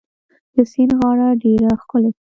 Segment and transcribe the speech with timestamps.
[0.55, 2.11] د سیند غاړه ډيره ښکلې